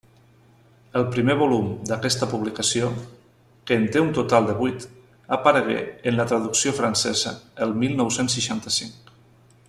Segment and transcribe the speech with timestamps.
[0.99, 2.87] El primer volum d'aquesta publicació,
[3.69, 4.87] que en té un total de vuit,
[5.37, 5.77] aparegué
[6.13, 7.35] en la traducció francesa
[7.67, 9.13] el mil nou-cents seixanta-cinc.